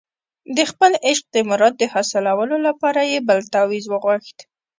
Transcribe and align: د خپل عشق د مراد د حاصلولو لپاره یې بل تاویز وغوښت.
د 0.55 0.57
خپل 0.71 0.91
عشق 1.07 1.25
د 1.35 1.37
مراد 1.49 1.73
د 1.77 1.83
حاصلولو 1.93 2.55
لپاره 2.67 3.01
یې 3.11 3.19
بل 3.27 3.39
تاویز 3.53 3.83
وغوښت. 3.89 4.37